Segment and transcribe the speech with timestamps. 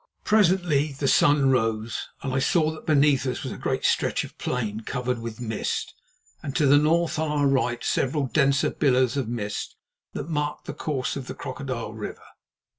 [0.23, 4.35] Presently the sun rose, and I saw that beneath us was a great stretch of
[4.39, 5.93] plain covered with mist,
[6.41, 9.75] and to the north, on our right, several denser billows of mist
[10.13, 12.25] that marked the course of the Crocodile River.